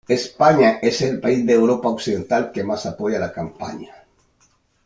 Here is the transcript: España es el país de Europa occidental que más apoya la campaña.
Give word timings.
España 0.07 0.79
es 0.81 1.03
el 1.03 1.19
país 1.19 1.45
de 1.45 1.53
Europa 1.53 1.87
occidental 1.87 2.51
que 2.51 2.63
más 2.63 2.87
apoya 2.87 3.19
la 3.19 3.31
campaña. 3.31 3.93